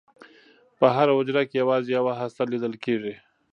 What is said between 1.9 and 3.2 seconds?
یوه هسته لیدل کېږي.